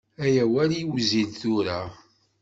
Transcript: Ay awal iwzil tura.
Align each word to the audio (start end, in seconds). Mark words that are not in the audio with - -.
Ay 0.23 0.35
awal 0.43 0.71
iwzil 0.81 1.29
tura. 1.39 1.79